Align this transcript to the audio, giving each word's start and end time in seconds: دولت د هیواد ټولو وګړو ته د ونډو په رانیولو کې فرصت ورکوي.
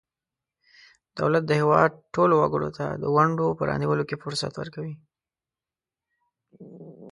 دولت 1.19 1.43
د 1.47 1.51
هیواد 1.61 1.91
ټولو 2.15 2.33
وګړو 2.37 2.69
ته 2.77 2.85
د 3.01 3.03
ونډو 3.15 3.47
په 3.57 3.63
رانیولو 3.69 4.07
کې 4.09 4.21
فرصت 4.23 4.53
ورکوي. 4.57 4.95